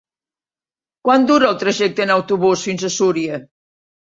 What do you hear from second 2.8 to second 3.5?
a Súria?